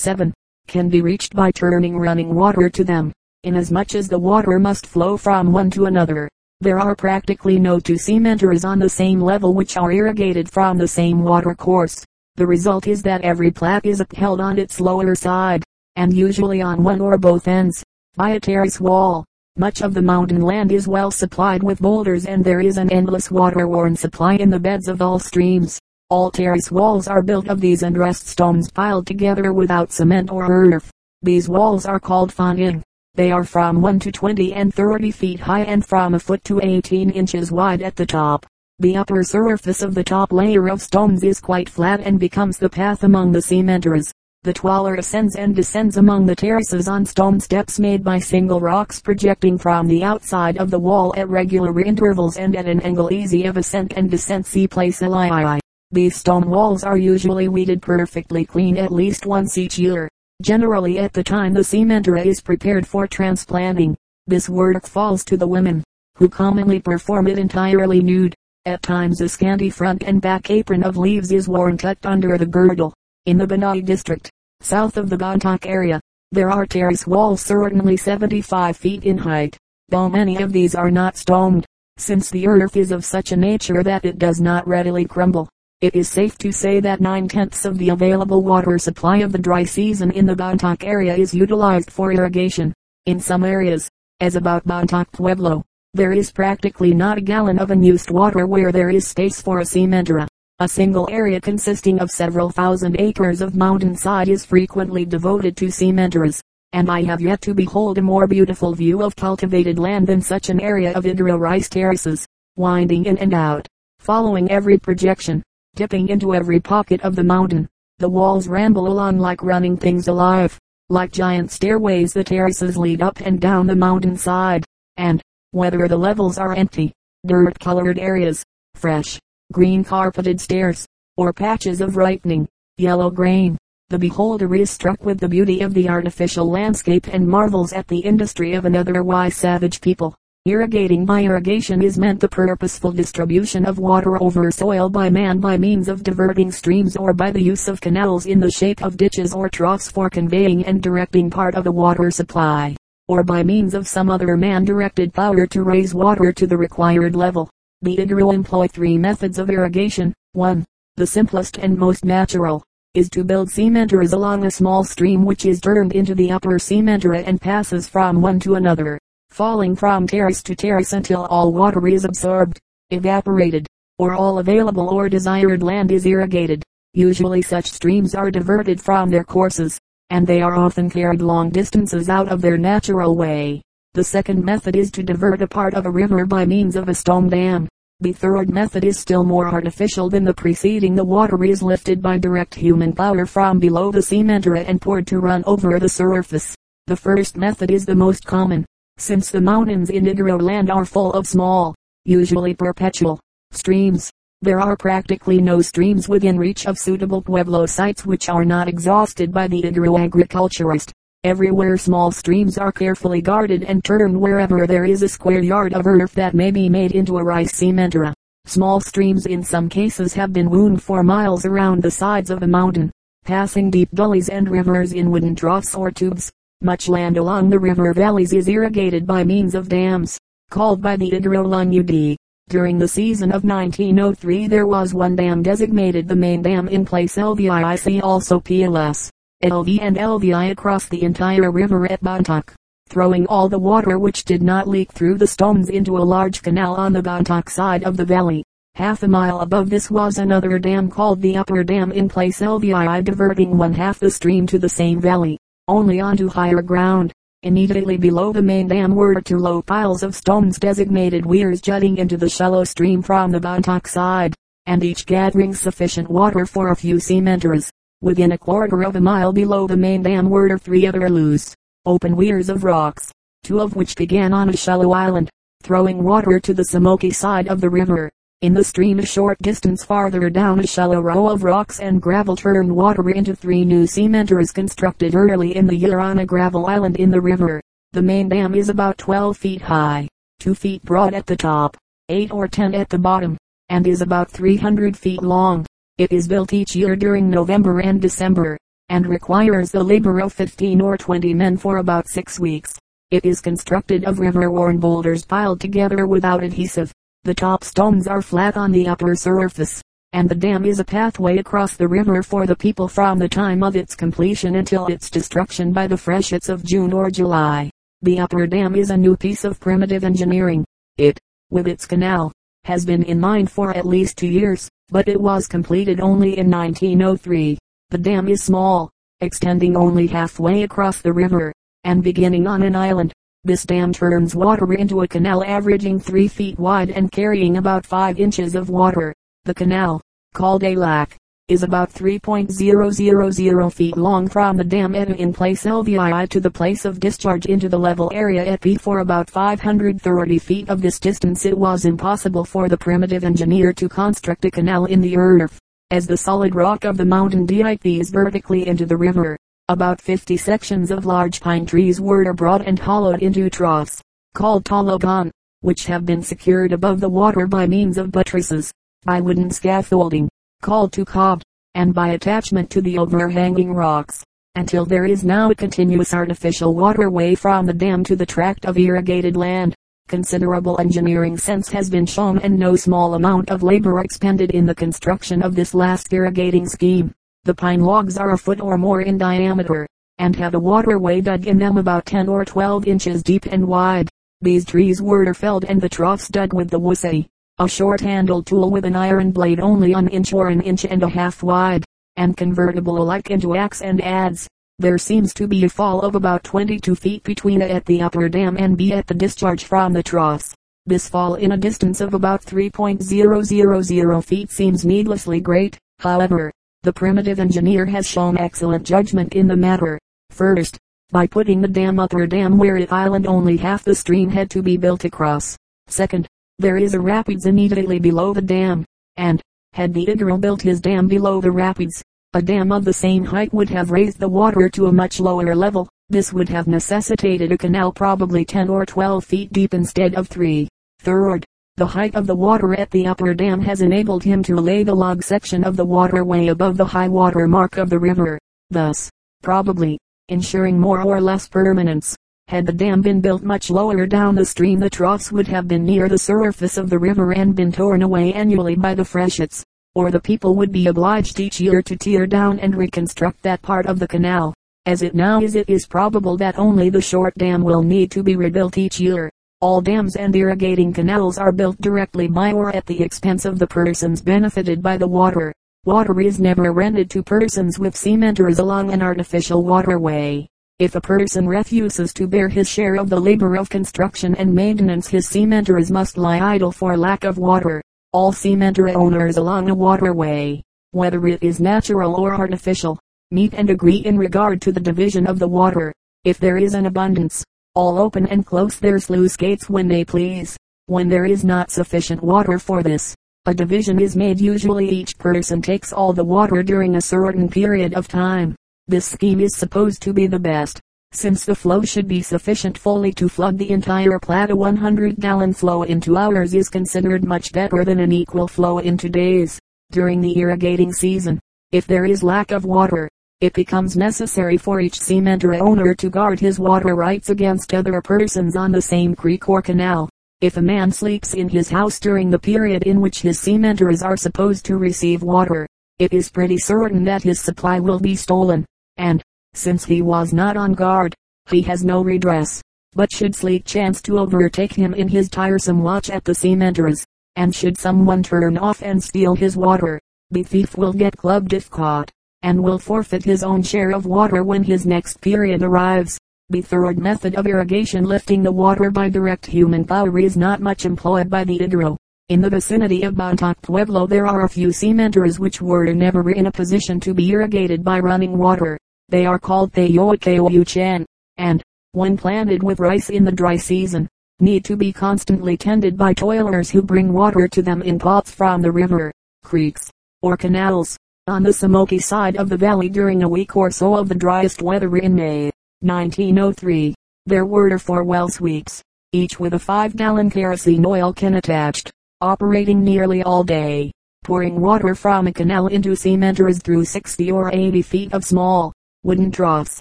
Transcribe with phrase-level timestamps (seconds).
[0.00, 0.32] 7.
[0.66, 3.12] Can be reached by turning running water to them,
[3.44, 6.26] inasmuch as the water must flow from one to another.
[6.62, 10.88] There are practically no two cementeras on the same level which are irrigated from the
[10.88, 12.02] same water course.
[12.36, 15.62] The result is that every plat is upheld on its lower side,
[15.96, 17.84] and usually on one or both ends,
[18.16, 19.26] by a terrace wall.
[19.58, 23.30] Much of the mountain land is well supplied with boulders and there is an endless
[23.30, 25.78] water-worn supply in the beds of all streams.
[26.10, 30.50] All terrace walls are built of these and rest stones piled together without cement or
[30.50, 30.90] earth.
[31.22, 32.82] These walls are called fonding.
[33.14, 36.60] They are from 1 to 20 and 30 feet high and from a foot to
[36.60, 38.44] 18 inches wide at the top.
[38.80, 42.68] The upper surface of the top layer of stones is quite flat and becomes the
[42.68, 44.12] path among the cementeras.
[44.42, 49.00] The twaller ascends and descends among the terraces on stone steps made by single rocks
[49.00, 53.44] projecting from the outside of the wall at regular intervals and at an angle easy
[53.44, 54.46] of ascent and descent.
[54.46, 55.59] See place LII.
[55.92, 60.08] These stone walls are usually weeded perfectly clean at least once each year,
[60.40, 63.96] generally at the time the cementera is prepared for transplanting.
[64.28, 65.82] This work falls to the women,
[66.16, 68.36] who commonly perform it entirely nude.
[68.66, 72.46] At times a scanty front and back apron of leaves is worn tucked under the
[72.46, 72.94] girdle
[73.26, 74.30] in the Banaue district,
[74.60, 75.98] south of the Bontoc area.
[76.30, 79.56] There are terrace walls certainly 75 feet in height,
[79.88, 83.82] though many of these are not stoned, since the earth is of such a nature
[83.82, 85.48] that it does not readily crumble.
[85.80, 89.64] It is safe to say that nine-tenths of the available water supply of the dry
[89.64, 92.74] season in the Bontoc area is utilized for irrigation.
[93.06, 93.88] In some areas,
[94.20, 95.64] as about Bontoc Pueblo,
[95.94, 99.62] there is practically not a gallon of unused water where there is space for a
[99.62, 100.28] cementera.
[100.58, 106.42] A single area consisting of several thousand acres of mountainside is frequently devoted to cementeras,
[106.74, 110.50] and I have yet to behold a more beautiful view of cultivated land than such
[110.50, 113.66] an area of Igorot rice terraces, winding in and out,
[113.98, 115.42] following every projection,
[115.74, 117.68] dipping into every pocket of the mountain.
[117.98, 120.58] The walls ramble along like running things alive.
[120.88, 124.64] Like giant stairways the terraces lead up and down the mountain side,
[124.96, 126.92] and, whether the levels are empty,
[127.26, 128.42] dirt-colored areas,
[128.74, 129.20] fresh,
[129.52, 130.86] green carpeted stairs,
[131.16, 133.56] or patches of ripening, yellow grain.
[133.90, 137.98] The beholder is struck with the beauty of the artificial landscape and marvels at the
[137.98, 140.16] industry of an otherwise savage people.
[140.46, 145.58] Irrigating by irrigation is meant the purposeful distribution of water over soil by man by
[145.58, 149.34] means of diverting streams or by the use of canals in the shape of ditches
[149.34, 152.74] or troughs for conveying and directing part of the water supply,
[153.06, 157.50] or by means of some other man-directed power to raise water to the required level.
[157.82, 160.14] The Igorot employ three methods of irrigation.
[160.32, 160.64] 1.
[160.96, 162.64] The simplest and most natural,
[162.94, 167.22] is to build cementeras along a small stream which is turned into the upper cementera
[167.26, 168.98] and passes from one to another,
[169.30, 172.58] falling from terrace to terrace until all water is absorbed,
[172.90, 173.66] evaporated,
[173.98, 176.62] or all available or desired land is irrigated.
[176.94, 179.78] Usually such streams are diverted from their courses,
[180.10, 183.62] and they are often carried long distances out of their natural way.
[183.94, 186.94] The second method is to divert a part of a river by means of a
[186.94, 187.68] stone dam.
[188.00, 190.94] The third method is still more artificial than the preceding.
[190.94, 195.20] The water is lifted by direct human power from below the cementera and poured to
[195.20, 196.54] run over the surface.
[196.86, 198.64] The first method is the most common,
[199.00, 201.74] since the mountains in Igorot land are full of small,
[202.04, 203.18] usually perpetual,
[203.50, 204.10] streams.
[204.42, 209.32] There are practically no streams within reach of suitable pueblo sites which are not exhausted
[209.32, 210.92] by the Igorot agriculturist.
[211.24, 215.86] Everywhere small streams are carefully guarded and turned wherever there is a square yard of
[215.86, 218.14] earth that may be made into a rice cementera.
[218.46, 222.46] Small streams in some cases have been wound for miles around the sides of a
[222.46, 222.90] mountain,
[223.24, 226.30] passing deep gullies and rivers in wooden troughs or tubes.
[226.62, 230.18] Much land along the river valleys is irrigated by means of dams,
[230.50, 232.18] called by the Hydrolung
[232.50, 237.16] During the season of 1903 there was one dam designated the main dam in place
[237.16, 239.08] LVIC also PLS.
[239.42, 242.52] LV and LVI across the entire river at Bontoc,
[242.90, 246.74] throwing all the water which did not leak through the stones into a large canal
[246.74, 248.44] on the Bontoc side of the valley.
[248.74, 253.02] Half a mile above this was another dam called the Upper Dam in place LVI
[253.02, 255.38] diverting one half the stream to the same valley,
[255.68, 257.12] only onto higher ground.
[257.42, 262.16] Immediately below the main dam were two low piles of stones designated weirs jutting into
[262.16, 264.34] the shallow stream from the Bontoc side,
[264.66, 267.70] and each gathering sufficient water for a few cementers.
[268.02, 271.54] Within a quarter of a mile below the main dam were three other loose,
[271.86, 273.10] open weirs of rocks,
[273.42, 275.30] two of which began on a shallow island,
[275.62, 278.10] throwing water to the Samoki side of the river.
[278.42, 282.36] In the stream a short distance farther down a shallow row of rocks and gravel
[282.36, 286.96] turned water into three new cementeras constructed early in the year on a gravel island
[286.96, 287.60] in the river.
[287.92, 290.08] The main dam is about 12 feet high,
[290.38, 291.76] 2 feet broad at the top,
[292.08, 293.36] 8 or 10 at the bottom,
[293.68, 295.66] and is about 300 feet long.
[295.98, 298.56] It is built each year during November and December,
[298.88, 302.72] and requires the labor of 15 or 20 men for about six weeks.
[303.10, 306.90] It is constructed of river-worn boulders piled together without adhesive.
[307.24, 309.82] The top stones are flat on the upper surface,
[310.14, 313.62] and the dam is a pathway across the river for the people from the time
[313.62, 317.70] of its completion until its destruction by the freshets of June or July.
[318.00, 320.64] The upper dam is a new piece of primitive engineering.
[320.96, 321.18] It,
[321.50, 322.32] with its canal,
[322.64, 326.50] has been in mind for at least two years, but it was completed only in
[326.50, 327.58] 1903.
[327.90, 328.90] The dam is small,
[329.20, 331.52] extending only halfway across the river,
[331.84, 333.12] and beginning on an island.
[333.42, 338.20] This dam turns water into a canal averaging 3 feet wide and carrying about 5
[338.20, 339.14] inches of water.
[339.46, 340.02] The canal,
[340.34, 341.16] called a lac,
[341.48, 346.84] is about 3.000 feet long from the dam at in place LVI to the place
[346.84, 351.46] of discharge into the level area at P for about 530 feet of this distance
[351.46, 355.58] it was impossible for the primitive engineer to construct a canal in the earth,
[355.90, 359.38] as the solid rock of the mountain dips vertically into the river.
[359.70, 364.02] About 50 sections of large pine trees were brought and hollowed into troughs,
[364.34, 365.30] called tologan,
[365.60, 368.72] which have been secured above the water by means of buttresses,
[369.04, 370.28] by wooden scaffolding,
[370.60, 371.42] called cob,
[371.76, 374.24] and by attachment to the overhanging rocks,
[374.56, 378.76] until there is now a continuous artificial waterway from the dam to the tract of
[378.76, 379.72] irrigated land.
[380.08, 384.74] Considerable engineering sense has been shown and no small amount of labor expended in the
[384.74, 387.14] construction of this last irrigating scheme.
[387.44, 389.86] The pine logs are a foot or more in diameter,
[390.18, 394.10] and have a waterway dug in them about 10 or 12 inches deep and wide.
[394.42, 397.28] These trees were felled and the troughs dug with the wussy,
[397.58, 401.08] a short-handled tool with an iron blade only an inch or an inch and a
[401.08, 401.82] half wide,
[402.16, 404.46] and convertible alike into axe and adze.
[404.78, 408.28] There seems to be a fall of about 22 feet between A at the upper
[408.28, 410.54] dam and B at the discharge from the troughs.
[410.84, 417.38] This fall in a distance of about 3.000 feet seems needlessly great, however, the primitive
[417.38, 419.98] engineer has shown excellent judgment in the matter.
[420.30, 420.78] First,
[421.10, 424.62] by putting the dam upper dam where it island only half the stream had to
[424.62, 425.58] be built across.
[425.88, 426.26] Second,
[426.58, 428.86] there is a rapids immediately below the dam,
[429.18, 429.42] and,
[429.74, 433.52] had the Igorot built his dam below the rapids, a dam of the same height
[433.52, 435.86] would have raised the water to a much lower level.
[436.08, 440.66] This would have necessitated a canal probably 10 or 12 feet deep instead of 3.
[441.00, 441.44] Third,
[441.80, 444.94] the height of the water at the upper dam has enabled him to lay the
[444.94, 448.38] log section of the waterway above the high water mark of the river,
[448.68, 449.10] thus,
[449.40, 449.98] probably,
[450.28, 452.14] ensuring more or less permanence.
[452.48, 455.82] Had the dam been built much lower down the stream the troughs would have been
[455.82, 460.10] near the surface of the river and been torn away annually by the freshets, or
[460.10, 463.98] the people would be obliged each year to tear down and reconstruct that part of
[463.98, 464.52] the canal.
[464.84, 468.22] As it now is it is probable that only the short dam will need to
[468.22, 469.30] be rebuilt each year.
[469.62, 473.66] All dams and irrigating canals are built directly by or at the expense of the
[473.66, 475.52] persons benefited by the water.
[475.84, 480.48] Water is never rented to persons with cementers along an artificial waterway.
[480.78, 485.08] If a person refuses to bear his share of the labor of construction and maintenance
[485.08, 487.82] his cementers must lie idle for lack of water.
[488.14, 492.98] All cementer owners along a waterway, whether it is natural or artificial,
[493.30, 495.92] meet and agree in regard to the division of the water.
[496.24, 497.44] If there is an abundance,
[497.74, 500.56] all open and close their sluice gates when they please.
[500.86, 503.14] When there is not sufficient water for this,
[503.46, 507.94] a division is made usually each person takes all the water during a certain period
[507.94, 508.56] of time.
[508.88, 510.80] This scheme is supposed to be the best,
[511.12, 514.50] since the flow should be sufficient fully to flood the entire plat.
[514.50, 518.78] A 100 gallon flow in two hours is considered much better than an equal flow
[518.78, 519.58] in two days.
[519.92, 521.40] During the irrigating season,
[521.72, 523.08] if there is lack of water,
[523.40, 528.54] it becomes necessary for each cementer owner to guard his water rights against other persons
[528.54, 530.10] on the same creek or canal.
[530.42, 534.16] If a man sleeps in his house during the period in which his cementers are
[534.16, 535.66] supposed to receive water,
[535.98, 538.66] it is pretty certain that his supply will be stolen,
[538.98, 539.22] and,
[539.54, 541.14] since he was not on guard,
[541.50, 542.60] he has no redress.
[542.92, 547.04] But should sleep chance to overtake him in his tiresome watch at the cementers,
[547.36, 549.98] and should someone turn off and steal his water,
[550.30, 552.10] the thief will get clubbed if caught
[552.42, 556.18] and will forfeit his own share of water when his next period arrives.
[556.48, 560.84] The third method of irrigation lifting the water by direct human power is not much
[560.84, 561.96] employed by the Igorot.
[562.28, 566.46] In the vicinity of Bontoc Pueblo there are a few cementers which were never in
[566.46, 568.78] a position to be irrigated by running water.
[569.08, 571.04] They are called Teotihuacan,
[571.36, 576.14] and, when planted with rice in the dry season, need to be constantly tended by
[576.14, 579.90] toilers who bring water to them in pots from the river, creeks,
[580.22, 584.08] or canals on the Samoki side of the valley during a week or so of
[584.08, 585.50] the driest weather in May,
[585.80, 586.94] 1903.
[587.26, 593.22] There were four well sweeps, each with a 5-gallon kerosene oil can attached, operating nearly
[593.22, 593.92] all day,
[594.24, 598.72] pouring water from a canal into cementers through 60 or 80 feet of small,
[599.02, 599.80] wooden troughs.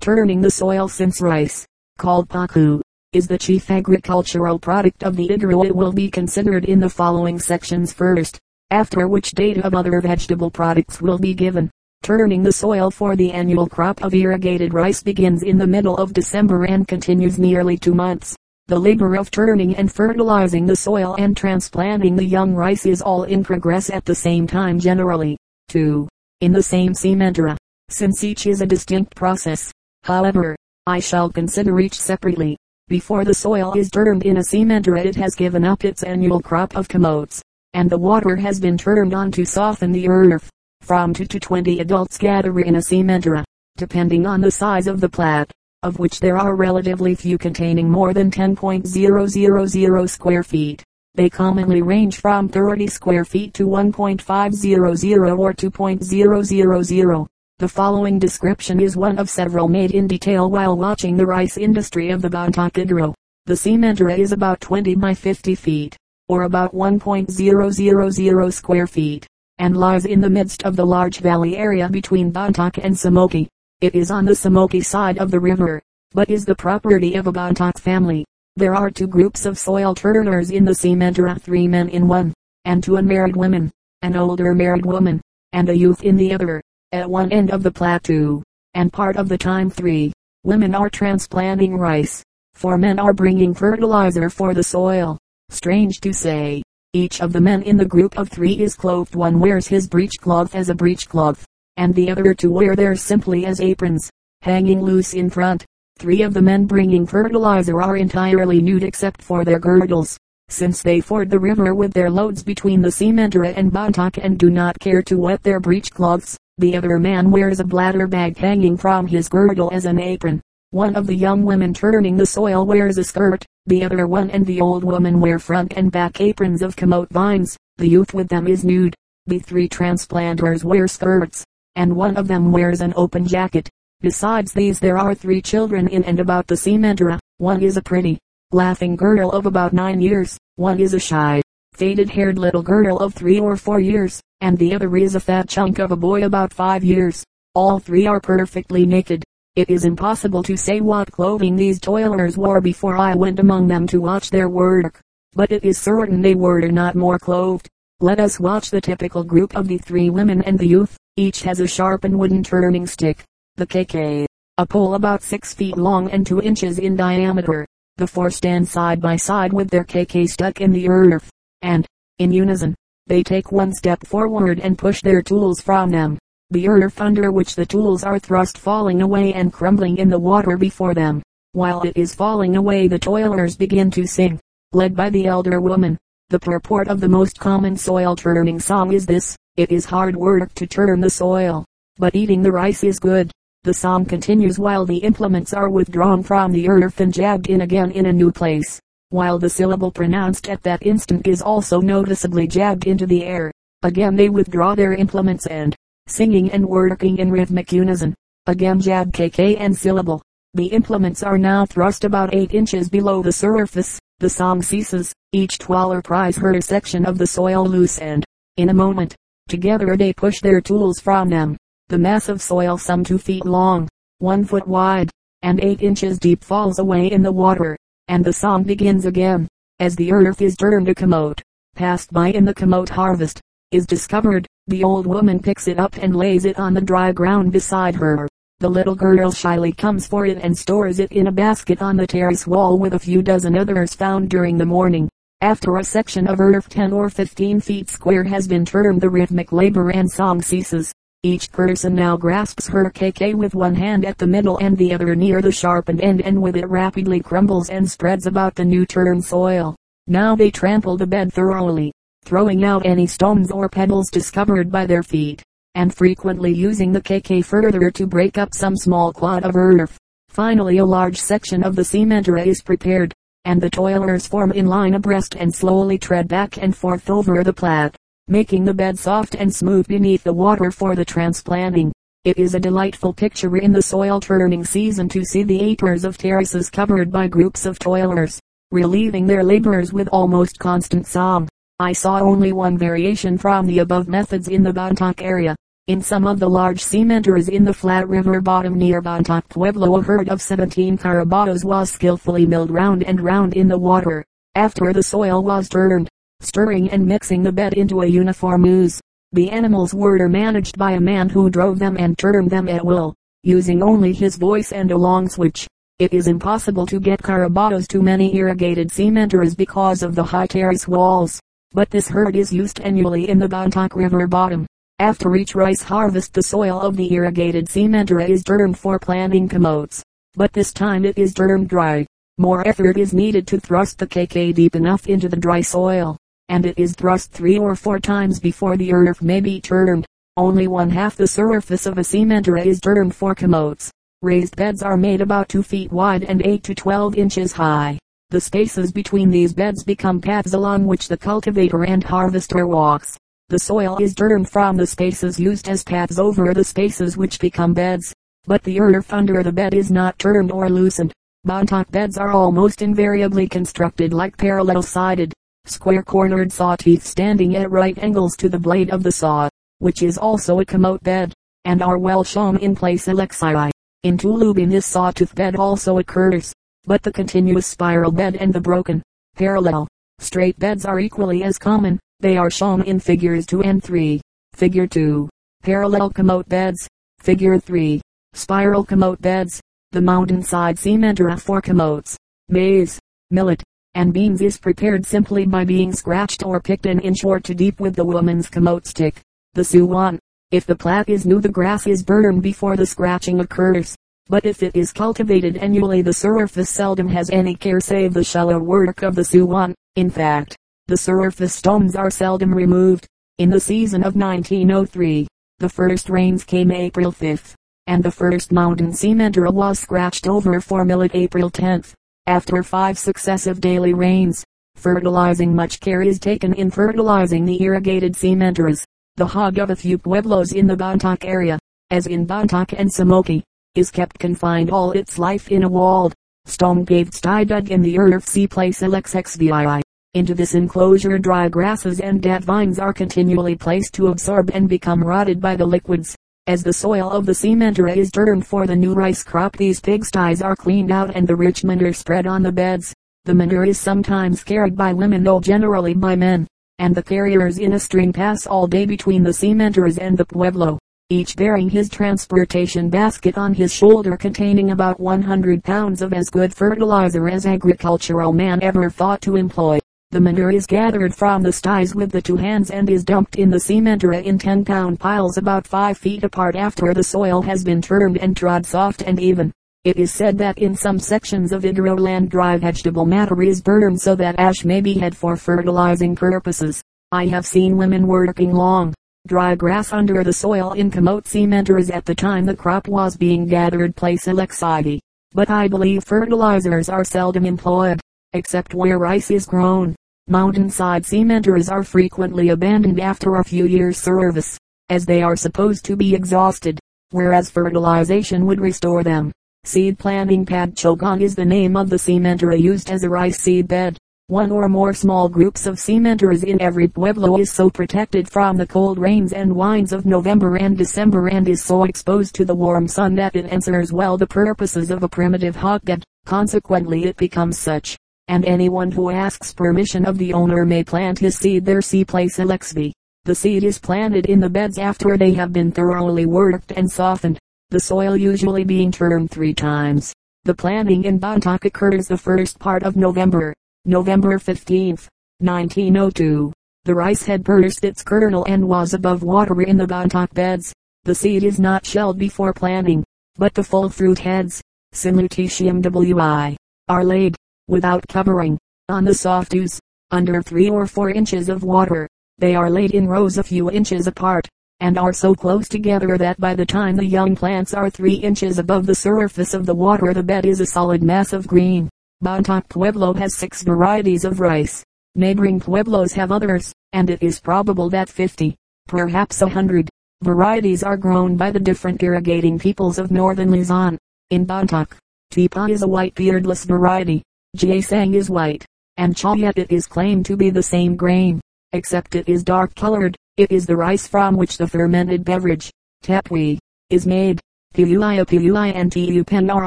[0.00, 1.66] Turning the soil since rice,
[1.98, 2.80] called paku,
[3.12, 7.38] is the chief agricultural product of the Igorot it will be considered in the following
[7.38, 8.38] sections first,
[8.70, 11.70] after which data of other vegetable products will be given.
[12.02, 16.12] Turning the soil for the annual crop of irrigated rice begins in the middle of
[16.12, 18.36] December and continues nearly two months.
[18.66, 23.24] The labor of turning and fertilizing the soil and transplanting the young rice is all
[23.24, 25.38] in progress at the same time generally.
[25.68, 26.06] 2.
[26.42, 27.56] In the same sementera.
[27.88, 29.72] Since each is a distinct process,
[30.02, 30.54] however,
[30.86, 32.58] I shall consider each separately.
[32.88, 36.76] Before the soil is turned in a sementera it has given up its annual crop
[36.76, 37.42] of camotes,
[37.78, 40.50] and the water has been turned on to soften the earth.
[40.80, 43.44] From 2 to 20 adults gather in a cementera,
[43.76, 45.48] depending on the size of the plat,
[45.84, 50.82] of which there are relatively few containing more than 10.000 square feet.
[51.14, 57.26] They commonly range from 30 square feet to 1.500 or 2.000.
[57.60, 62.10] The following description is one of several made in detail while watching the rice industry
[62.10, 63.14] of the Bontoc.
[63.46, 65.96] The cementera is about 20 by 50 feet,
[66.28, 69.26] or about 1.000 square feet
[69.58, 73.48] and lies in the midst of the large valley area between Bontoc and Samoki.
[73.80, 75.82] It is on the Samoki side of the river,
[76.12, 78.24] but is the property of a Bontoc family.
[78.56, 82.32] There are two groups of soil turners in the sementera, three men in one,
[82.64, 83.70] and two unmarried women,
[84.02, 85.20] an older married woman,
[85.52, 88.42] and a youth in the other, at one end of the plateau,
[88.74, 90.12] and part of the time three.
[90.44, 92.22] Women are transplanting rice,
[92.54, 95.18] four men are bringing fertilizer for the soil.
[95.50, 96.62] Strange to say,
[96.92, 99.14] each of the men in the group of three is clothed.
[99.14, 101.44] One wears his breechcloth as a breechcloth,
[101.76, 104.10] and the other two wear theirs simply as aprons,
[104.42, 105.64] hanging loose in front.
[105.98, 110.16] Three of the men bringing fertilizer are entirely nude except for their girdles,
[110.48, 114.48] since they ford the river with their loads between the Sementera and Bontoc and do
[114.48, 116.36] not care to wet their breechcloths.
[116.58, 120.40] The other man wears a bladder bag hanging from his girdle as an apron.
[120.70, 124.46] One of the young women turning the soil wears a skirt, the other one and
[124.46, 127.56] the old woman wear front and back aprons of camote vines.
[127.76, 128.94] The youth with them is nude.
[129.26, 131.44] The three transplanters wear skirts,
[131.76, 133.68] and one of them wears an open jacket.
[134.00, 137.18] Besides these there are three children in and about the sementera.
[137.36, 138.18] One is a pretty,
[138.52, 140.38] laughing girl of about nine years.
[140.56, 141.42] One is a shy,
[141.74, 145.78] faded-haired little girl of three or four years, and the other is a fat chunk
[145.78, 147.22] of a boy about five years.
[147.54, 149.24] All three are perfectly naked.
[149.58, 153.88] It is impossible to say what clothing these toilers wore before I went among them
[153.88, 155.00] to watch their work,
[155.32, 157.68] but it is certain they were not more clothed.
[157.98, 160.96] Let us watch the typical group of the three women and the youth.
[161.16, 163.24] Each has a sharpened wooden turning stick.
[163.56, 164.26] The KK,
[164.58, 167.66] a pole about six feet long and two inches in diameter.
[167.96, 171.28] The four stand side by side with their KK stuck in the earth,
[171.62, 171.84] and,
[172.20, 172.76] in unison,
[173.08, 176.16] they take one step forward and push their tools from them
[176.50, 180.56] the earth under which the tools are thrust falling away and crumbling in the water
[180.56, 181.22] before them.
[181.52, 184.40] While it is falling away the toilers begin to sing,
[184.72, 185.98] led by the elder woman.
[186.30, 190.54] The purport of the most common soil turning song is this, it is hard work
[190.54, 193.30] to turn the soil, but eating the rice is good.
[193.64, 197.90] The song continues while the implements are withdrawn from the earth and jabbed in again
[197.90, 202.86] in a new place, while the syllable pronounced at that instant is also noticeably jabbed
[202.86, 203.50] into the air.
[203.82, 205.74] Again they withdraw their implements and,
[206.10, 208.14] singing and working in rhythmic unison.
[208.46, 210.22] Again jab kk and syllable.
[210.54, 213.98] The implements are now thrust about 8 inches below the surface.
[214.18, 215.12] The song ceases.
[215.32, 218.24] Each twaller pries her section of the soil loose and,
[218.56, 219.14] in a moment,
[219.46, 221.56] together they push their tools from them.
[221.88, 223.88] The mass of soil some 2 feet long,
[224.18, 225.10] 1 foot wide,
[225.42, 227.76] and 8 inches deep falls away in the water,
[228.08, 229.46] and the song begins again.
[229.78, 231.40] As the earth is turned a camote,
[231.76, 236.14] passed by in the camote harvest, is discovered, the old woman picks it up and
[236.14, 238.28] lays it on the dry ground beside her.
[238.60, 242.06] The little girl shyly comes for it and stores it in a basket on the
[242.06, 245.08] terrace wall with a few dozen others found during the morning.
[245.40, 249.52] After a section of earth 10 or 15 feet square has been turned the rhythmic
[249.52, 250.92] labor and song ceases.
[251.22, 255.14] Each person now grasps her KK with one hand at the middle and the other
[255.14, 259.24] near the sharpened end and with it rapidly crumbles and spreads about the new turned
[259.24, 259.74] soil.
[260.06, 261.92] Now they trample the bed thoroughly
[262.28, 265.42] throwing out any stones or pebbles discovered by their feet,
[265.74, 269.96] and frequently using the KK further to break up some small clod of earth.
[270.28, 273.14] Finally a large section of the sementera is prepared,
[273.46, 277.50] and the toilers form in line abreast and slowly tread back and forth over the
[277.50, 281.90] plat, making the bed soft and smooth beneath the water for the transplanting.
[282.24, 286.18] It is a delightful picture in the soil turning season to see the acres of
[286.18, 288.38] terraces covered by groups of toilers,
[288.70, 291.48] relieving their labors with almost constant song.
[291.80, 295.54] I saw only one variation from the above methods in the Bontoc area.
[295.86, 300.02] In some of the large cementeras in the flat river bottom near Bontoc Pueblo a
[300.02, 304.24] herd of 17 carabaos was skillfully milled round and round in the water.
[304.56, 306.08] After the soil was turned,
[306.40, 311.00] stirring and mixing the bed into a uniform ooze, the animals were managed by a
[311.00, 314.96] man who drove them and turned them at will, using only his voice and a
[314.96, 315.68] long switch.
[316.00, 320.88] It is impossible to get carabaos to many irrigated cementeras because of the high terrace
[320.88, 321.40] walls,
[321.72, 324.66] but this herd is used annually in the Bontoc River bottom.
[324.98, 330.02] After each rice harvest the soil of the irrigated cementera is turned for planting camotes,
[330.34, 332.06] but this time it is turned dry.
[332.38, 336.16] More effort is needed to thrust the KK deep enough into the dry soil,
[336.48, 340.06] and it is thrust three or four times before the earth may be turned.
[340.36, 343.90] Only one half the surface of a cementera is turned for camotes.
[344.22, 347.98] Raised beds are made about 2 feet wide and 8 to 12 inches high.
[348.30, 353.16] The spaces between these beds become paths along which the cultivator and harvester walks.
[353.48, 357.72] The soil is turned from the spaces used as paths over the spaces which become
[357.72, 358.12] beds.
[358.44, 361.14] But the earth under the bed is not turned or loosened.
[361.46, 365.32] Bontoc beds are almost invariably constructed like parallel-sided,
[365.64, 370.18] square-cornered saw teeth standing at right angles to the blade of the saw, which is
[370.18, 371.32] also a camote bed,
[371.64, 373.70] and are well shown in place Alexii.
[374.02, 376.52] In Tulubin this sawtooth bed also occurs,
[376.88, 379.02] but the continuous spiral bed and the broken,
[379.36, 379.86] parallel,
[380.18, 382.00] straight beds are equally as common.
[382.20, 384.20] They are shown in figures 2 and 3.
[384.54, 385.28] Figure 2.
[385.62, 386.88] Parallel camote beds.
[387.20, 388.00] Figure 3.
[388.32, 389.60] Spiral camote beds.
[389.92, 392.16] The mountainside cementera for camotes,
[392.48, 392.98] maize,
[393.30, 393.62] millet,
[393.94, 397.80] and beans is prepared simply by being scratched or picked an inch or two deep
[397.80, 399.20] with the woman's camote stick.
[399.54, 400.18] The suwan.
[400.50, 403.94] If the plat is new the grass is burned before the scratching occurs.
[404.28, 408.58] But if it is cultivated annually the surface seldom has any care save the shallow
[408.58, 409.74] work of the suwan.
[409.96, 410.56] In fact,
[410.86, 413.06] the surface stones are seldom removed.
[413.38, 415.26] In the season of 1903,
[415.58, 417.56] the first rains came April 5
[417.88, 421.94] and the first mountain cementera was scratched over for millet April 10th.
[422.26, 428.84] After five successive daily rains, fertilizing much care is taken in fertilizing the irrigated cementeras.
[429.16, 431.58] The hog of a few pueblos in the Bontoc area,
[431.90, 433.42] as in Bontoc and Samoki,
[433.78, 436.12] is kept confined all its life in a walled,
[436.46, 439.80] stone-paved sty dug in the earth sea place LXXVII.
[440.14, 445.02] Into this enclosure dry grasses and dead vines are continually placed to absorb and become
[445.02, 446.16] rotted by the liquids.
[446.46, 450.42] As the soil of the cementera is turned for the new rice crop these pigsties
[450.42, 452.94] are cleaned out and the rich manure spread on the beds.
[453.26, 456.46] The manure is sometimes carried by women though generally by men,
[456.78, 460.78] and the carriers in a string pass all day between the cementeras and the pueblo,
[461.10, 466.52] each bearing his transportation basket on his shoulder containing about 100 pounds of as good
[466.54, 469.78] fertilizer as agricultural man ever thought to employ.
[470.10, 473.48] The manure is gathered from the sties with the two hands and is dumped in
[473.48, 477.80] the cementera in 10 pound piles about 5 feet apart after the soil has been
[477.80, 479.50] turned and trod soft and even.
[479.84, 483.98] It is said that in some sections of Igorot land dry vegetable matter is burned
[483.98, 486.82] so that ash may be had for fertilizing purposes.
[487.12, 488.92] I have seen women working long,
[489.28, 493.46] dry grass under the soil in camote cementeras at the time the crop was being
[493.46, 494.98] gathered place Alexi.
[495.32, 498.00] But I believe fertilizers are seldom employed
[498.32, 499.94] except where rice is grown.
[500.26, 504.58] Mountainside cementers are frequently abandoned after a few years' service,
[504.90, 506.78] as they are supposed to be exhausted,
[507.10, 509.32] whereas fertilization would restore them.
[509.64, 513.68] Seed planting pad chogon is the name of the cementera used as a rice seed
[513.68, 513.96] bed.
[514.30, 518.66] One or more small groups of cementeras in every pueblo is so protected from the
[518.66, 522.88] cold rains and winds of November and December and is so exposed to the warm
[522.88, 526.04] sun that it answers well the purposes of a primitive hotbed.
[526.26, 527.96] Consequently it becomes such
[528.28, 532.38] and anyone who asks permission of the owner may plant his seed there see place
[532.38, 532.92] Alexby.
[533.24, 537.38] The seed is planted in the beds after they have been thoroughly worked and softened,
[537.70, 540.12] the soil usually being turned three times.
[540.44, 543.54] The planting in Bontoc occurs the first part of November,
[543.88, 544.98] November 15,
[545.38, 546.52] 1902.
[546.84, 550.74] The rice had burst its kernel and was above water in the Bontoc beds.
[551.04, 553.02] The seed is not shelled before planting,
[553.36, 554.60] but the full fruit heads,
[554.94, 556.54] Simultitium wi,
[556.90, 557.34] are laid
[557.66, 558.58] without covering,
[558.90, 562.06] on the soft ooze, under three or four inches of water.
[562.36, 564.46] They are laid in rows a few inches apart,
[564.80, 568.58] and are so close together that by the time the young plants are three inches
[568.58, 571.88] above the surface of the water the bed is a solid mass of green.
[572.24, 574.82] Bontoc Pueblo has six varieties of rice.
[575.14, 578.56] Neighboring pueblos have others, and it is probable that 50,
[578.88, 579.88] perhaps a hundred,
[580.22, 583.96] varieties are grown by the different irrigating peoples of northern Luzon.
[584.30, 584.96] In Bontoc,
[585.32, 587.22] Tipa is a white beardless variety,
[587.54, 592.28] Ginseng is white, and Chayet it is claimed to be the same grain, except it
[592.28, 593.16] is dark colored.
[593.36, 595.70] It is the rice from which the fermented beverage,
[596.02, 596.58] tapui,
[596.90, 597.40] is made.
[597.74, 599.66] Pui Pui and Tupen are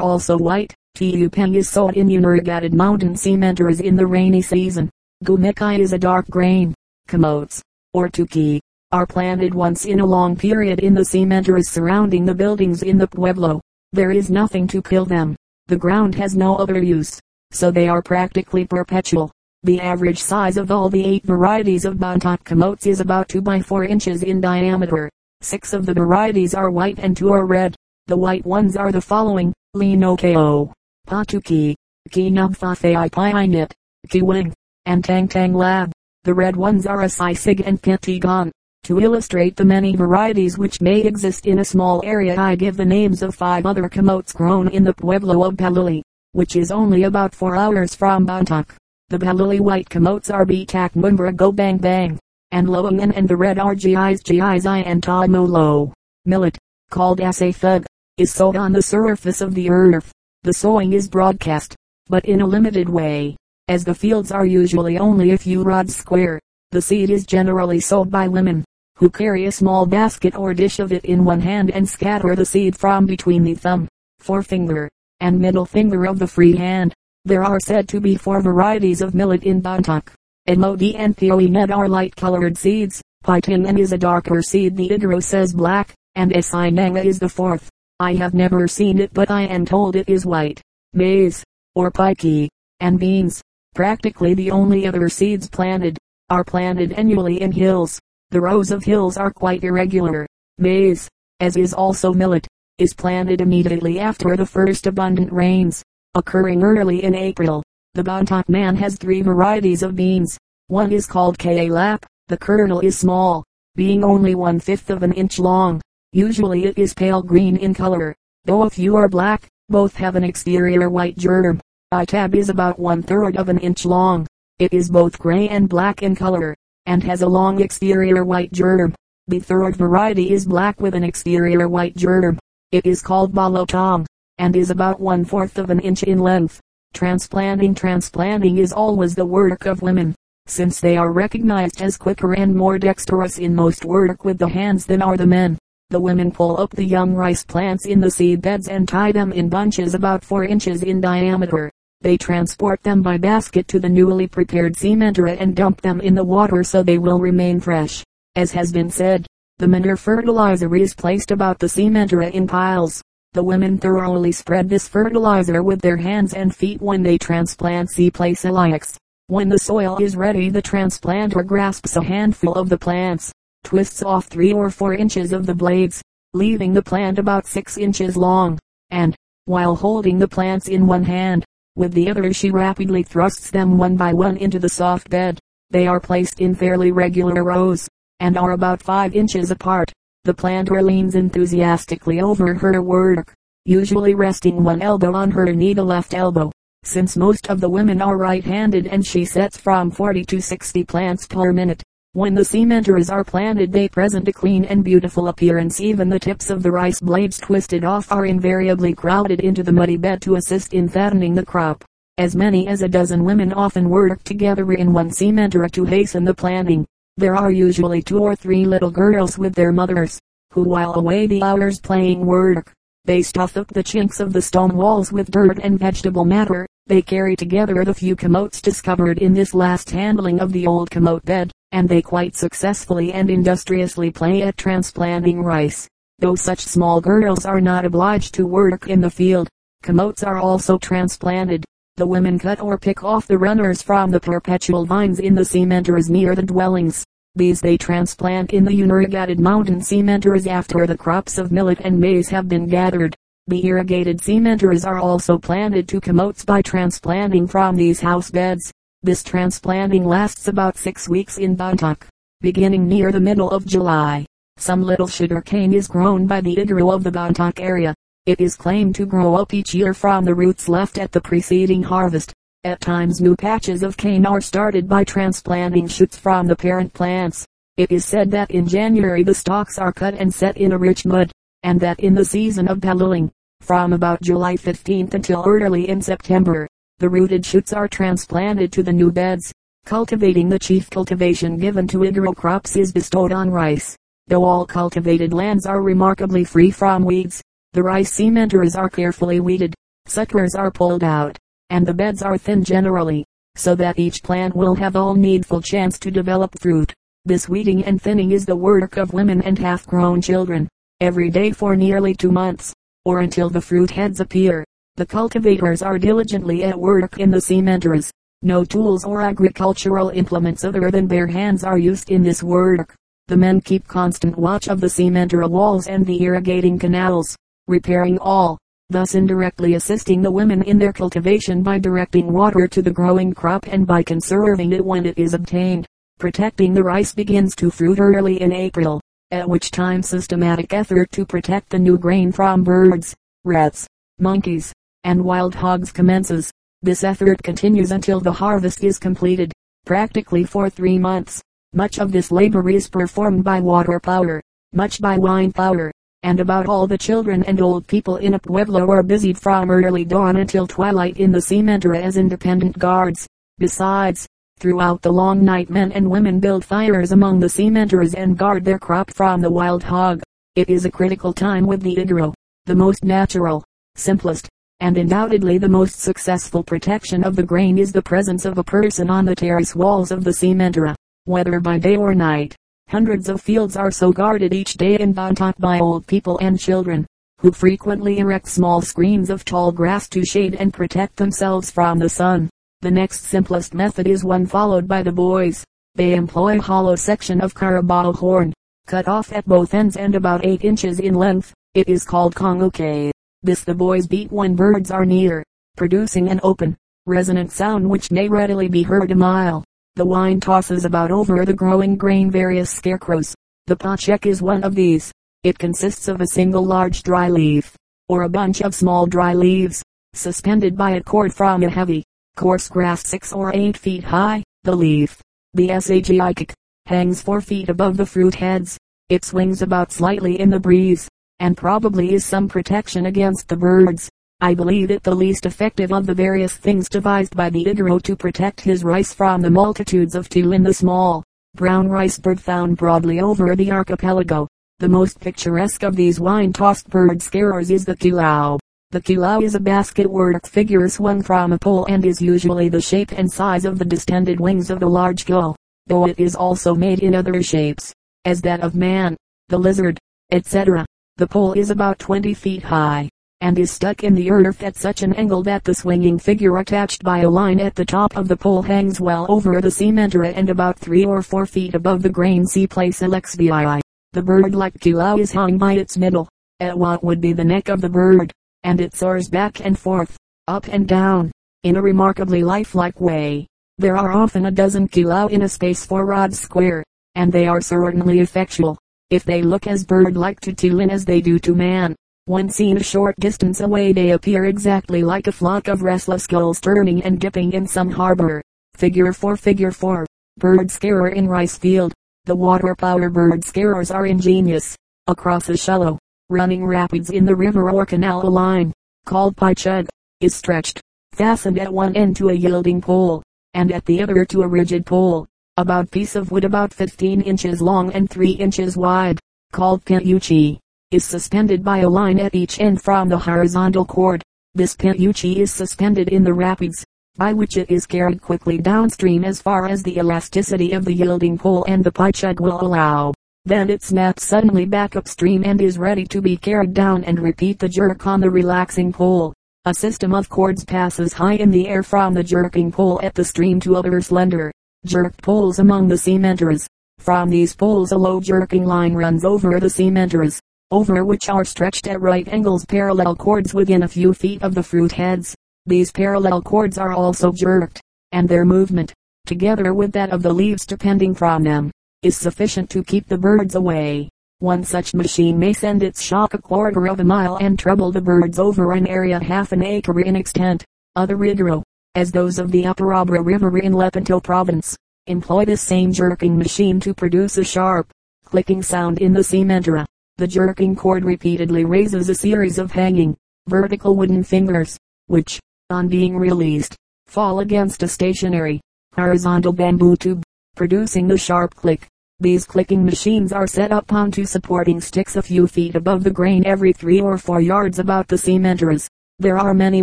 [0.00, 0.74] also white.
[0.94, 4.90] Tupen is sold in unirrigated mountain cementers in the rainy season.
[5.24, 6.74] Gumikai is a dark grain.
[7.08, 7.62] Camotes,
[7.94, 8.60] or tuki,
[8.92, 13.06] are planted once in a long period in the cementeras surrounding the buildings in the
[13.06, 13.60] pueblo.
[13.92, 15.34] There is nothing to kill them.
[15.66, 17.18] The ground has no other use,
[17.52, 19.32] so they are practically perpetual.
[19.62, 23.60] The average size of all the eight varieties of Bontoc camotes is about 2 by
[23.60, 25.10] 4 inches in diameter.
[25.40, 27.74] Six of the varieties are white and two are red.
[28.08, 30.72] The white ones are the following, Linokeo,
[31.06, 31.74] Patuki,
[32.10, 33.70] Kinubfafei Pinit,
[34.08, 34.52] Kiwing,
[34.86, 35.92] and Tang Tang Lab.
[36.24, 38.50] The red ones are Asisig and Kitigon.
[38.84, 42.84] To illustrate the many varieties which may exist in a small area I give the
[42.84, 47.34] names of five other camotes grown in the pueblo of Paluli, which is only about
[47.34, 48.70] four hours from Bontoc.
[49.08, 52.18] The Paluli white camotes are Betak Mumbra Go Bang Bang,
[52.50, 55.92] and Loangan and the red are Gis Gis I and Tamolo.
[56.24, 56.56] Millet,
[56.90, 57.84] called Asafug,
[58.16, 60.10] is sowed on the surface of the earth.
[60.44, 61.76] The sowing is broadcast,
[62.08, 63.36] but in a limited way,
[63.68, 66.40] as the fields are usually only a few rods square.
[66.72, 68.64] The seed is generally sowed by women
[68.96, 72.44] who carry a small basket or dish of it in one hand and scatter the
[72.44, 73.86] seed from between the thumb,
[74.18, 74.88] forefinger,
[75.20, 76.92] and middle finger of the free hand.
[77.24, 80.08] There are said to be four varieties of millet in Bontoc.
[80.48, 83.00] Emodi and Pioinet are light-colored seeds.
[83.24, 84.76] Pitanen is a darker seed.
[84.76, 87.70] The Igorot says black, and Esinanga is the fourth.
[88.02, 90.60] I have never seen it but I am told it is white.
[90.92, 91.44] Maize,
[91.76, 92.48] or pikey,
[92.80, 93.40] and beans,
[93.76, 95.96] practically the only other seeds planted,
[96.28, 98.00] are planted annually in hills.
[98.32, 100.26] The rows of hills are quite irregular.
[100.58, 105.84] Maize, as is also millet, is planted immediately after the first abundant rains,
[106.16, 107.62] occurring early in April.
[107.94, 110.36] The Bontoc man has three varieties of beans.
[110.66, 112.04] One is called K-lap.
[112.26, 113.44] The kernel is small,
[113.76, 115.80] being only one fifth of an inch long.
[116.12, 119.48] Usually it is pale green in color, though a few are black.
[119.70, 121.60] Both have an exterior white germ.
[121.94, 124.26] Itab is about one third of an inch long.
[124.58, 128.94] It is both gray and black in color and has a long exterior white germ.
[129.28, 132.38] The third variety is black with an exterior white germ.
[132.72, 134.04] It is called balotong,
[134.36, 136.60] and is about one fourth of an inch in length.
[136.92, 140.14] Transplanting Transplanting is always the work of women,
[140.46, 144.84] since they are recognized as quicker and more dexterous in most work with the hands
[144.84, 145.56] than are the men.
[145.92, 149.30] The women pull up the young rice plants in the seed beds and tie them
[149.30, 151.70] in bunches about 4 inches in diameter.
[152.00, 156.24] They transport them by basket to the newly prepared cementera and dump them in the
[156.24, 158.02] water so they will remain fresh.
[158.36, 159.26] As has been said,
[159.58, 163.02] the manure fertilizer is placed about the cementera in piles.
[163.34, 168.10] The women thoroughly spread this fertilizer with their hands and feet when they transplant C.
[168.10, 168.96] placiliox.
[169.26, 173.30] When the soil is ready the transplanter grasps a handful of the plants,
[173.64, 176.02] twists off three or four inches of the blades,
[176.34, 178.58] leaving the plant about six inches long,
[178.90, 179.14] and,
[179.46, 181.44] while holding the plants in one hand,
[181.76, 185.38] with the other she rapidly thrusts them one by one into the soft bed.
[185.70, 187.88] They are placed in fairly regular rows,
[188.20, 189.90] and are about five inches apart.
[190.24, 195.82] The planter leans enthusiastically over her work, usually resting one elbow on her knee the
[195.82, 196.52] left elbow.
[196.84, 201.26] Since most of the women are right-handed and she sets from 40 to 60 plants
[201.26, 201.82] per minute.
[202.14, 206.50] When the cementers are planted they present a clean and beautiful appearance even the tips
[206.50, 210.74] of the rice blades twisted off are invariably crowded into the muddy bed to assist
[210.74, 211.82] in fattening the crop.
[212.18, 216.34] As many as a dozen women often work together in one cementer to hasten the
[216.34, 216.84] planting.
[217.16, 220.20] There are usually two or three little girls with their mothers,
[220.52, 222.74] who while away the hours playing work,
[223.06, 226.66] they stuff up the chinks of the stone walls with dirt and vegetable matter.
[226.88, 231.24] They carry together the few camotes discovered in this last handling of the old camote
[231.24, 235.88] bed and they quite successfully and industriously play at transplanting rice.
[236.18, 239.48] Though such small girls are not obliged to work in the field,
[239.82, 241.64] camotes are also transplanted.
[241.96, 246.08] The women cut or pick off the runners from the perpetual vines in the cementers
[246.08, 247.04] near the dwellings.
[247.34, 252.28] These they transplant in the unirrigated mountain cementers after the crops of millet and maize
[252.28, 253.16] have been gathered.
[253.46, 258.70] The irrigated cementers are also planted to camotes by transplanting from these house beds.
[259.04, 262.06] This transplanting lasts about six weeks in Bontoc,
[262.40, 264.24] beginning near the middle of July.
[264.58, 267.96] Some little sugar cane is grown by the Igorot of the Bontoc area.
[268.26, 271.82] It is claimed to grow up each year from the roots left at the preceding
[271.82, 272.32] harvest.
[272.62, 277.44] At times new patches of cane are started by transplanting shoots from the parent plants.
[277.76, 281.04] It is said that in January the stalks are cut and set in a rich
[281.04, 281.32] mud,
[281.64, 286.68] and that in the season of paluling, from about July 15th until early in September,
[286.98, 289.52] the rooted shoots are transplanted to the new beds.
[289.84, 293.96] Cultivating the chief cultivation given to Igorot crops is bestowed on rice.
[294.28, 297.42] though all cultivated lands are remarkably free from weeds.
[297.72, 299.74] The rice sementers are carefully weeded,
[300.06, 301.38] suckers are pulled out,
[301.70, 303.24] and the beds are thin generally,
[303.56, 306.92] so that each plant will have all needful chance to develop fruit.
[307.24, 310.68] This weeding and thinning is the work of women and half-grown children,
[311.00, 312.74] every day for nearly two months,
[313.04, 314.64] or until the fruit heads appear.
[314.96, 318.10] The cultivators are diligently at work in the sementers.
[318.42, 322.94] No tools or agricultural implements other than bare hands are used in this work.
[323.28, 327.34] The men keep constant watch of the cementer walls and the irrigating canals,
[327.68, 328.58] repairing all,
[328.90, 333.66] thus indirectly assisting the women in their cultivation by directing water to the growing crop
[333.68, 335.86] and by conserving it when it is obtained.
[336.18, 339.00] Protecting the rice begins to fruit early in April,
[339.30, 343.86] at which time systematic effort to protect the new grain from birds, rats,
[344.18, 344.70] monkeys,
[345.04, 346.50] and wild hogs commences.
[346.82, 349.52] This effort continues until the harvest is completed,
[349.84, 351.40] practically for three months.
[351.74, 355.90] Much of this labor is performed by water power, much by wind power,
[356.22, 360.04] and about all the children and old people in a pueblo are busied from early
[360.04, 363.26] dawn until twilight in the cementeria as independent guards.
[363.58, 364.26] Besides,
[364.58, 368.78] throughout the long night men and women build fires among the cementeras and guard their
[368.78, 370.22] crop from the wild hog.
[370.54, 372.34] It is a critical time with the Igorot,
[372.66, 373.64] the most natural,
[373.96, 374.48] simplest,
[374.82, 379.08] and undoubtedly the most successful protection of the grain is the presence of a person
[379.08, 380.92] on the terrace walls of the cementera,
[381.24, 382.56] whether by day or night.
[382.88, 387.06] Hundreds of fields are so guarded each day in Bontoc by old people and children,
[387.38, 392.08] who frequently erect small screens of tall grass to shade and protect themselves from the
[392.08, 392.50] sun.
[392.80, 395.64] The next simplest method is one followed by the boys.
[395.94, 398.52] They employ a hollow section of carabao horn,
[398.88, 401.54] cut off at both ends and about 8 inches in length.
[401.74, 403.11] It is called congoque.
[403.44, 405.42] This the boys beat when birds are near,
[405.76, 406.76] producing an open,
[407.06, 409.64] resonant sound which may readily be heard a mile.
[409.96, 413.34] The wine tosses about over the growing grain various scarecrows.
[413.66, 415.10] The pachek is one of these.
[415.42, 417.76] It consists of a single large dry leaf,
[418.08, 419.82] or a bunch of small dry leaves,
[420.14, 422.04] suspended by a cord from a heavy,
[422.36, 424.44] coarse grass six or eight feet high.
[424.62, 425.20] The leaf,
[425.54, 426.52] the sagikik,
[426.86, 428.78] hangs four feet above the fruit heads.
[429.08, 431.08] It swings about slightly in the breeze,
[431.42, 434.08] and probably is some protection against the birds.
[434.40, 438.14] I believe it the least effective of the various things devised by the Igorot to
[438.14, 441.24] protect his rice from the multitudes of teal in the small,
[441.56, 444.46] brown rice bird found broadly over the archipelago.
[444.78, 448.60] The most picturesque of these wine-tossed bird scarers is the kilau.
[448.92, 452.80] The kilau is a basket work figure swung from a pole and is usually the
[452.80, 455.56] shape and size of the distended wings of a large gull,
[455.88, 457.92] though it is also made in other shapes,
[458.26, 459.16] as that of man,
[459.48, 459.98] the lizard,
[460.30, 460.86] etc.
[461.22, 463.08] The pole is about 20 feet high,
[463.40, 467.04] and is stuck in the earth at such an angle that the swinging figure attached
[467.04, 470.50] by a line at the top of the pole hangs well over the cementera and
[470.50, 473.80] about 3 or 4 feet above the grain C place alexvii.
[474.14, 477.80] The bird-like kilau is hung by its middle, at what would be the neck of
[477.80, 478.32] the bird,
[478.64, 480.16] and it soars back and forth,
[480.48, 481.30] up and down,
[481.62, 483.46] in a remarkably lifelike way.
[483.78, 486.82] There are often a dozen kilau in a space four rods square,
[487.14, 488.76] and they are certainly effectual
[489.12, 491.94] if they look as bird-like to Tulin as they do to man.
[492.24, 496.62] When seen a short distance away they appear exactly like a flock of restless gulls
[496.62, 498.40] turning and dipping in some harbor.
[498.74, 500.06] Figure 4 Figure 4
[500.38, 501.92] Bird scarer in rice field.
[502.24, 504.74] The water power bird scarers are ingenious.
[505.06, 505.98] Across a shallow,
[506.30, 508.72] running rapids in the river or canal a line,
[509.04, 509.88] called pichug,
[510.22, 510.80] is stretched,
[511.12, 513.22] fastened at one end to a yielding pole,
[513.52, 515.26] and at the other to a rigid pole
[515.58, 519.20] about piece of wood about 15 inches long and 3 inches wide,
[519.52, 520.58] called piuchi,
[520.90, 524.22] is suspended by a line at each end from the horizontal cord.
[524.54, 526.82] This piuchi is suspended in the rapids,
[527.18, 531.36] by which it is carried quickly downstream as far as the elasticity of the yielding
[531.36, 533.12] pole and the pichug will allow.
[533.44, 537.58] Then it snaps suddenly back upstream and is ready to be carried down and repeat
[537.58, 539.34] the jerk on the relaxing pole.
[539.66, 543.24] A system of cords passes high in the air from the jerking pole at the
[543.24, 544.50] stream to other slender,
[544.84, 546.66] jerked poles among the cementeras.
[546.98, 550.40] From these poles a low jerking line runs over the cementeras,
[550.72, 554.62] over which are stretched at right angles parallel cords within a few feet of the
[554.62, 555.34] fruit heads.
[555.66, 558.92] These parallel cords are also jerked, and their movement,
[559.26, 561.70] together with that of the leaves depending from them,
[562.02, 564.08] is sufficient to keep the birds away.
[564.40, 568.00] One such machine may send its shock a quarter of a mile and trouble the
[568.00, 570.64] birds over an area half an acre in extent.
[570.96, 571.61] Other Igorot,
[571.94, 574.76] as those of the Upper Abra River in Lepanto province,
[575.06, 577.90] employ the same jerking machine to produce a sharp,
[578.24, 579.84] clicking sound in the cementera.
[580.16, 583.14] The jerking cord repeatedly raises a series of hanging,
[583.46, 586.76] vertical wooden fingers, which, on being released,
[587.06, 588.62] fall against a stationary,
[588.94, 590.22] horizontal bamboo tube,
[590.56, 591.86] producing the sharp click.
[592.20, 596.10] These clicking machines are set up on two supporting sticks a few feet above the
[596.10, 598.88] grain every three or four yards about the cementeras.
[599.18, 599.82] There are many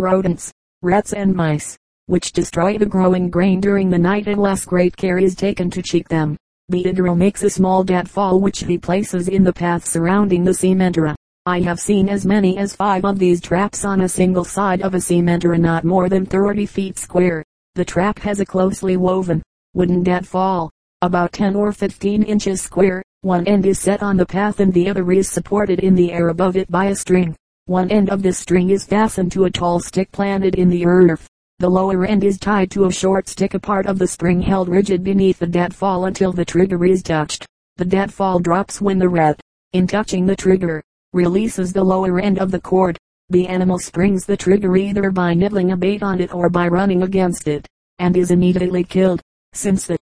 [0.00, 0.50] rodents,
[0.82, 1.76] rats and mice,
[2.10, 6.08] which destroy the growing grain during the night unless great care is taken to check
[6.08, 6.36] them.
[6.68, 11.14] The Igorot makes a small deadfall which he places in the path surrounding the cementera.
[11.46, 14.94] I have seen as many as five of these traps on a single side of
[14.94, 17.44] a cementera not more than 30 feet square.
[17.76, 19.40] The trap has a closely woven,
[19.74, 20.68] wooden deadfall,
[21.02, 23.04] about 10 or 15 inches square.
[23.20, 26.30] One end is set on the path and the other is supported in the air
[26.30, 27.36] above it by a string.
[27.66, 31.28] One end of this string is fastened to a tall stick planted in the earth.
[31.60, 34.70] The lower end is tied to a short stick a part of the spring held
[34.70, 37.44] rigid beneath the deadfall until the trigger is touched.
[37.76, 39.38] The deadfall drops when the rat,
[39.74, 42.96] in touching the trigger, releases the lower end of the cord.
[43.28, 47.02] The animal springs the trigger either by nibbling a bait on it or by running
[47.02, 47.68] against it,
[47.98, 49.20] and is immediately killed.
[49.52, 49.98] Since the